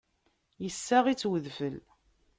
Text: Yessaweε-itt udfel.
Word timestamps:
Yessaweε-itt 0.63 1.27
udfel. 1.29 1.77